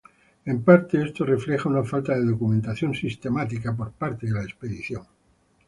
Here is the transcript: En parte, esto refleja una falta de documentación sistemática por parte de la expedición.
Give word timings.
En 0.45 0.63
parte, 0.63 0.99
esto 0.99 1.23
refleja 1.25 1.69
una 1.69 1.83
falta 1.83 2.15
de 2.15 2.25
documentación 2.25 2.95
sistemática 2.95 3.75
por 3.77 3.91
parte 3.91 4.25
de 4.25 4.31
la 4.33 4.41
expedición. 4.41 5.03